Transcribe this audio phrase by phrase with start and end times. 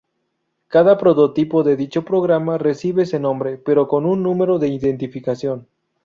[0.67, 5.67] Cada prototipo de dicho programa recibe ese nombre, pero con un número de identificación.